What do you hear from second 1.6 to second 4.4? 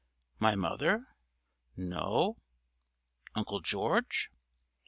No. Uncle George?